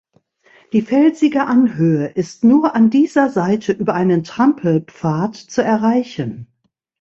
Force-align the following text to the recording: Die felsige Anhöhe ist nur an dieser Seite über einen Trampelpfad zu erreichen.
Die 0.73 0.81
felsige 0.81 1.45
Anhöhe 1.45 2.07
ist 2.07 2.43
nur 2.43 2.73
an 2.73 2.89
dieser 2.89 3.29
Seite 3.29 3.71
über 3.73 3.93
einen 3.93 4.23
Trampelpfad 4.23 5.35
zu 5.35 5.61
erreichen. 5.61 6.47